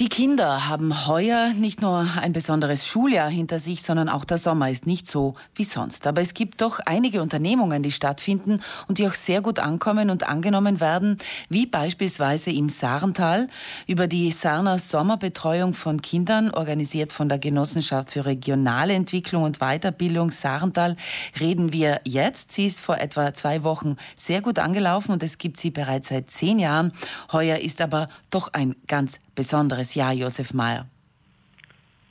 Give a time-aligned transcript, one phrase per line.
[0.00, 4.70] Die Kinder haben heuer nicht nur ein besonderes Schuljahr hinter sich, sondern auch der Sommer
[4.70, 6.06] ist nicht so wie sonst.
[6.06, 10.28] Aber es gibt doch einige Unternehmungen, die stattfinden und die auch sehr gut ankommen und
[10.28, 13.48] angenommen werden, wie beispielsweise im Sarental
[13.88, 20.30] über die Sarner Sommerbetreuung von Kindern, organisiert von der Genossenschaft für regionale Entwicklung und Weiterbildung
[20.30, 20.94] Sarental,
[21.40, 22.52] reden wir jetzt.
[22.52, 26.30] Sie ist vor etwa zwei Wochen sehr gut angelaufen und es gibt sie bereits seit
[26.30, 26.92] zehn Jahren.
[27.32, 30.84] Heuer ist aber doch ein ganz besonderes Jahr, Josef Mayer.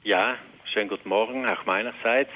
[0.04, 0.38] Ja,
[0.72, 2.32] schönen guten Morgen auch meinerseits.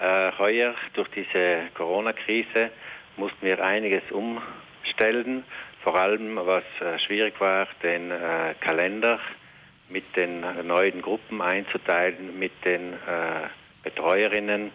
[0.00, 2.72] Äh, heuer durch diese Corona-Krise
[3.16, 5.44] mussten wir einiges umstellen,
[5.84, 9.20] vor allem was äh, schwierig war, den äh, Kalender
[9.88, 13.46] mit den neuen Gruppen einzuteilen, mit den äh,
[13.84, 14.72] Betreuerinnen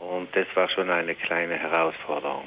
[0.00, 2.44] und das war schon eine kleine Herausforderung.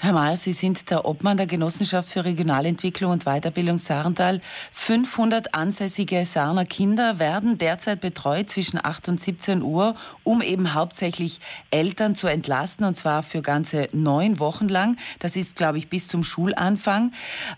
[0.00, 4.40] Herr Mayer, Sie sind der Obmann der Genossenschaft für Regionalentwicklung und Weiterbildung Sarental.
[4.72, 11.40] 500 ansässige Sarner Kinder werden derzeit betreut zwischen 8 und 17 Uhr, um eben hauptsächlich
[11.72, 14.96] Eltern zu entlasten, und zwar für ganze neun Wochen lang.
[15.18, 17.10] Das ist, glaube ich, bis zum Schulanfang.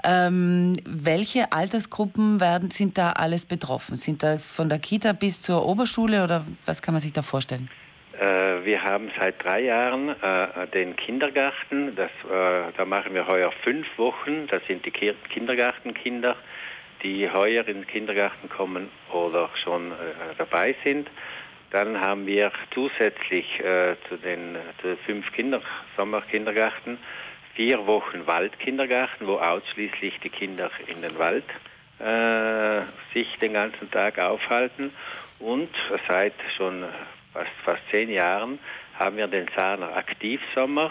[0.03, 3.99] Ähm, welche Altersgruppen werden, sind da alles betroffen?
[3.99, 7.69] Sind da von der Kita bis zur Oberschule oder was kann man sich da vorstellen?
[8.21, 11.97] Äh, wir haben seit drei Jahren äh, den Kindergarten.
[11.97, 14.47] Das, äh, da machen wir heuer fünf Wochen.
[14.49, 16.37] Das sind die Kindergartenkinder,
[17.03, 19.93] die heuer in den Kindergarten kommen oder schon
[20.37, 21.09] dabei sind.
[21.71, 23.47] Dann haben wir zusätzlich
[24.09, 25.63] zu den, zu fünf Kinder,
[25.97, 26.99] Sommerkindergarten
[27.55, 31.45] vier Wochen Waldkindergarten, wo ausschließlich die Kinder in den Wald
[33.15, 34.93] sich den ganzen Tag aufhalten
[35.39, 35.71] und
[36.07, 36.85] seit schon
[37.33, 38.59] fast, fast zehn Jahren
[38.99, 40.91] haben wir den Sahner Aktivsommer.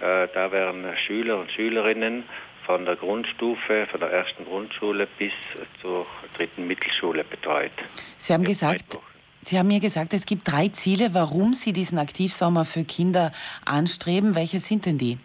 [0.00, 2.24] Äh, da werden Schüler und Schülerinnen
[2.64, 5.32] von der Grundstufe, von der ersten Grundschule bis
[5.80, 7.72] zur dritten Mittelschule betreut.
[8.18, 8.98] Sie haben gesagt,
[9.40, 13.32] Sie haben mir gesagt, es gibt drei Ziele, warum Sie diesen Aktivsommer für Kinder
[13.64, 14.34] anstreben.
[14.34, 15.16] Welche sind denn die?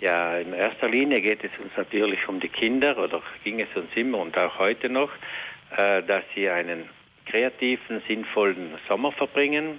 [0.00, 3.88] Ja, in erster Linie geht es uns natürlich um die Kinder oder ging es uns
[3.94, 5.10] immer und auch heute noch,
[5.76, 6.86] äh, dass sie einen
[7.24, 9.78] kreativen, sinnvollen Sommer verbringen.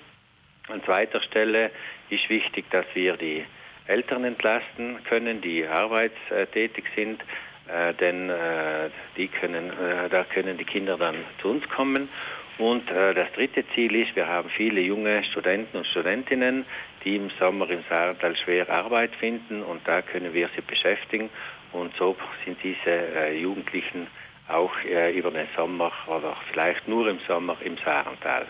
[0.69, 1.71] An zweiter Stelle
[2.09, 3.45] ist wichtig, dass wir die
[3.87, 7.21] Eltern entlasten können, die arbeitstätig sind,
[7.67, 12.09] äh, denn äh, die können, äh, da können die Kinder dann zu uns kommen.
[12.57, 16.65] Und äh, das dritte Ziel ist, wir haben viele junge Studenten und Studentinnen,
[17.03, 21.29] die im Sommer im Saartal schwer Arbeit finden und da können wir sie beschäftigen.
[21.71, 24.07] Und so sind diese äh, Jugendlichen
[24.47, 28.47] auch äh, über den Sommer oder vielleicht nur im Sommer im Sarental.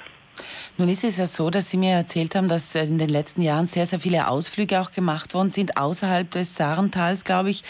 [0.79, 3.65] Nun ist es ja so, dass Sie mir erzählt haben, dass in den letzten Jahren
[3.65, 7.63] sehr, sehr viele Ausflüge auch gemacht worden sind, außerhalb des Sarentals, glaube ich.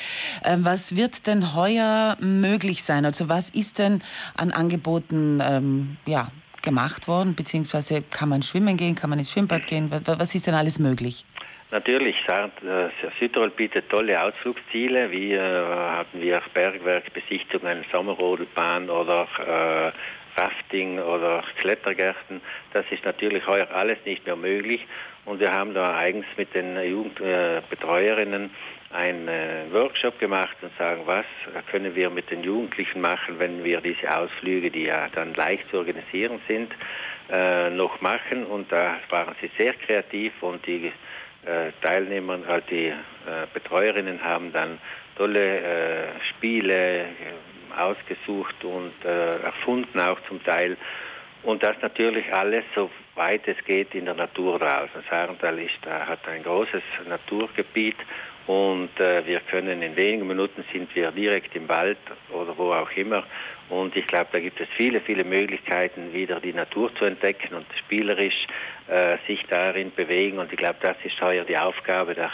[0.43, 3.05] Ähm, was wird denn heuer möglich sein?
[3.05, 4.01] Also was ist denn
[4.35, 6.31] an Angeboten ähm, ja,
[6.63, 7.33] gemacht worden?
[7.33, 9.89] Beziehungsweise kann man schwimmen gehen, kann man ins Schwimmbad gehen?
[9.89, 11.23] Was ist denn alles möglich?
[11.71, 19.91] Natürlich, äh, Südtirol bietet tolle Ausflugsziele, wie äh, hatten wir Bergwerkbesichtigungen, Sommerrodelbahn oder äh,
[20.37, 22.41] Rafting oder Klettergärten.
[22.71, 24.85] Das ist natürlich heuer alles nicht mehr möglich.
[25.25, 31.01] Und wir haben da eigens mit den Jugendbetreuerinnen äh, einen äh, Workshop gemacht und sagen,
[31.05, 31.25] was
[31.69, 35.79] können wir mit den Jugendlichen machen, wenn wir diese Ausflüge, die ja dann leicht zu
[35.79, 36.71] organisieren sind,
[37.29, 38.45] äh, noch machen.
[38.45, 40.91] Und da waren sie sehr kreativ und die
[41.81, 42.39] Teilnehmer,
[42.69, 42.91] die
[43.53, 44.79] Betreuerinnen haben dann
[45.15, 47.05] tolle Spiele
[47.77, 50.77] ausgesucht und erfunden auch zum Teil.
[51.43, 55.03] Und das natürlich alles, soweit es geht, in der Natur draußen.
[55.09, 57.95] Sarental ist, hat ein großes Naturgebiet
[58.47, 61.97] und äh, wir können in wenigen Minuten sind wir direkt im Wald
[62.31, 63.23] oder wo auch immer.
[63.69, 67.65] Und ich glaube, da gibt es viele, viele Möglichkeiten, wieder die Natur zu entdecken und
[67.77, 68.47] spielerisch
[68.87, 70.39] äh, sich darin bewegen.
[70.39, 72.29] Und ich glaube, das ist heuer die Aufgabe der äh,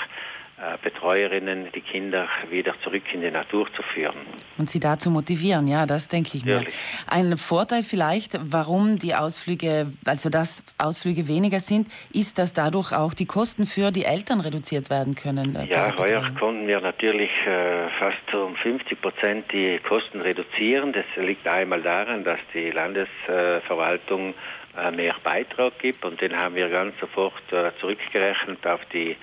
[0.81, 4.21] Betreuerinnen, die Kinder wieder zurück in die Natur zu führen.
[4.57, 6.63] Und sie dazu motivieren, ja, das denke ich mir.
[7.07, 13.13] Ein Vorteil vielleicht, warum die Ausflüge, also dass Ausflüge weniger sind, ist, dass dadurch auch
[13.13, 15.55] die Kosten für die Eltern reduziert werden können.
[15.55, 20.93] Äh, ja, heuer konnten wir natürlich äh, fast um 50 Prozent die Kosten reduzieren.
[20.93, 26.03] Das liegt einmal daran, dass die Landesverwaltung äh, mehr Beitrag gibt.
[26.05, 29.15] Und den haben wir ganz sofort äh, zurückgerechnet auf die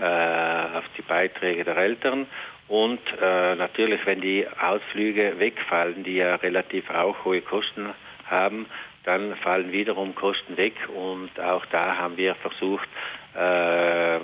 [0.00, 2.26] äh, auf die Beiträge der Eltern.
[2.68, 7.88] Und äh, natürlich, wenn die Ausflüge wegfallen, die ja relativ auch hohe Kosten
[8.26, 8.66] haben,
[9.04, 10.74] dann fallen wiederum Kosten weg.
[10.94, 12.88] Und auch da haben wir versucht,
[13.34, 14.20] äh,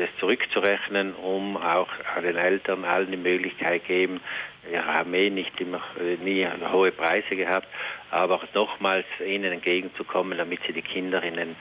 [0.00, 1.88] das zurückzurechnen, um auch
[2.22, 4.20] den Eltern allen die Möglichkeit geben,
[4.68, 7.66] wir haben eh nicht immer äh, nie hohe Preise gehabt,
[8.10, 11.56] aber nochmals ihnen entgegenzukommen, damit sie die Kinder in den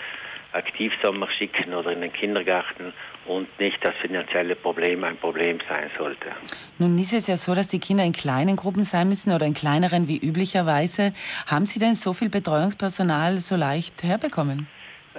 [0.51, 2.91] Aktivsommer schicken oder in den Kindergarten
[3.27, 6.29] und nicht das finanzielle Problem ein Problem sein sollte.
[6.79, 9.53] Nun ist es ja so, dass die Kinder in kleinen Gruppen sein müssen oder in
[9.53, 11.13] kleineren wie üblicherweise.
[11.45, 14.67] Haben Sie denn so viel Betreuungspersonal so leicht herbekommen?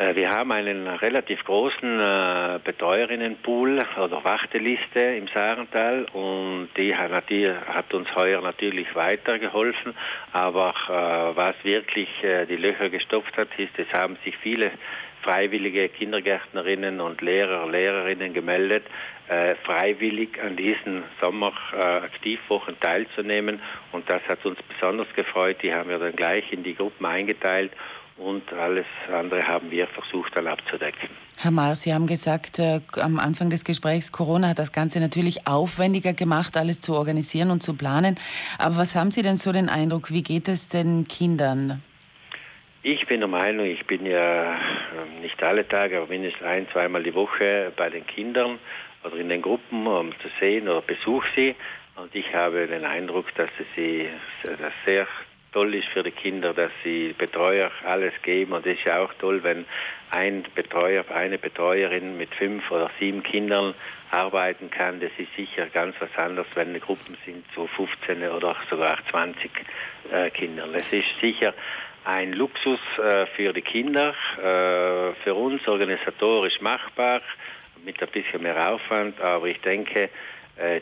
[0.00, 7.10] Äh, wir haben einen relativ großen äh, Betreuerinnenpool oder Warteliste im Sarental und die hat,
[7.10, 9.94] hat uns heuer natürlich weitergeholfen.
[10.32, 14.70] Aber äh, was wirklich die Löcher gestopft hat, ist, es haben sich viele
[15.22, 18.84] freiwillige Kindergärtnerinnen und Lehrer, Lehrerinnen gemeldet,
[19.64, 23.60] freiwillig an diesen Sommeraktivwochen teilzunehmen.
[23.92, 25.58] Und das hat uns besonders gefreut.
[25.62, 27.72] Die haben wir dann gleich in die Gruppen eingeteilt
[28.20, 31.08] und alles andere haben wir versucht dann abzudecken.
[31.38, 35.46] Herr Mahr, Sie haben gesagt äh, am Anfang des Gesprächs, Corona hat das Ganze natürlich
[35.46, 38.18] aufwendiger gemacht, alles zu organisieren und zu planen.
[38.58, 41.82] Aber was haben Sie denn so den Eindruck, wie geht es den Kindern?
[42.82, 47.02] Ich bin der Meinung, ich bin ja ähm, nicht alle Tage, aber mindestens ein, zweimal
[47.02, 48.58] die Woche bei den Kindern
[49.04, 51.54] oder in den Gruppen, um zu sehen oder besuche sie.
[51.96, 54.08] Und ich habe den Eindruck, dass sie
[54.44, 55.06] das sehr
[55.52, 58.52] toll ist für die Kinder, dass sie Betreuer alles geben.
[58.52, 59.64] Und es ist ja auch toll, wenn
[60.10, 63.74] ein Betreuer, eine Betreuerin mit fünf oder sieben Kindern
[64.10, 65.00] arbeiten kann.
[65.00, 69.50] Das ist sicher ganz was anderes, wenn die Gruppen sind, so 15 oder sogar 20
[70.12, 70.74] äh, Kindern.
[70.74, 71.54] Es ist sicher
[72.04, 77.20] ein Luxus äh, für die Kinder, äh, für uns organisatorisch machbar,
[77.84, 80.10] mit ein bisschen mehr Aufwand, aber ich denke,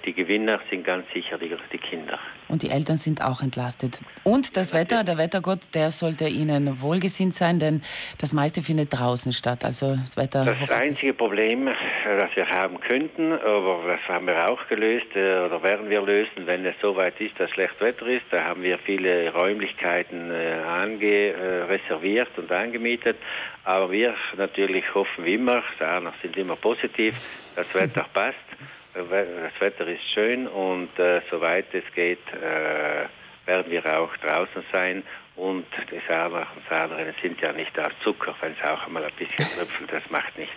[0.04, 2.18] die Gewinner sind ganz sicher die, die, Kinder.
[2.48, 4.00] Und die Eltern sind auch entlastet.
[4.24, 7.82] Und das ja, Wetter, der Wettergott, der sollte Ihnen wohlgesinnt sein, denn
[8.18, 9.64] das meiste findet draußen statt.
[9.64, 10.44] Also das Wetter.
[10.44, 11.74] Das einzige Problem, äh,
[12.18, 16.46] das wir haben könnten, aber das haben wir auch gelöst äh, oder werden wir lösen,
[16.46, 18.24] wenn es soweit ist, dass schlecht Wetter ist.
[18.30, 21.34] Da haben wir viele Räumlichkeiten ange,
[21.68, 23.16] reserviert und angemietet.
[23.64, 27.14] Aber wir natürlich hoffen wie immer, Sarner sind immer positiv,
[27.54, 28.36] das Wetter passt
[29.04, 33.06] das Wetter ist schön und äh, soweit es geht, äh,
[33.46, 35.02] werden wir auch draußen sein.
[35.36, 39.12] Und die Saarler und Saarlerinnen sind ja nicht aus Zucker, wenn es auch einmal ein
[39.16, 40.54] bisschen tröpfelt, das macht nichts.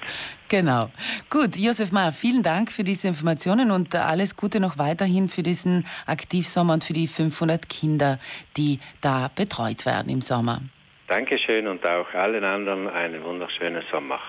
[0.49, 0.89] Genau.
[1.29, 5.85] Gut, Josef Mayer, vielen Dank für diese Informationen und alles Gute noch weiterhin für diesen
[6.07, 8.17] Aktivsommer und für die 500 Kinder,
[8.57, 10.61] die da betreut werden im Sommer.
[11.07, 14.19] Dankeschön und auch allen anderen einen wunderschönen Sommer.